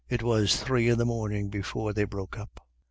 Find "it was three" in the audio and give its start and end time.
0.09-0.89